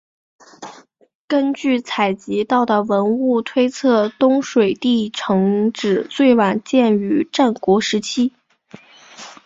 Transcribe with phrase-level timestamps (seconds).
[1.27, 8.33] 根据采集到的文物推测东水地城址最晚建于战国时期。